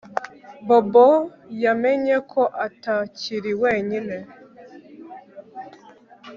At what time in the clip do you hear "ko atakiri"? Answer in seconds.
2.31-3.51